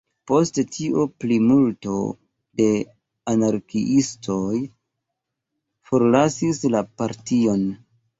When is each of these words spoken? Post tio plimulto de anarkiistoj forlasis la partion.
Post 0.29 0.55
tio 0.75 1.01
plimulto 1.23 1.97
de 2.61 2.65
anarkiistoj 3.33 4.61
forlasis 5.91 6.63
la 6.77 6.83
partion. 7.03 7.63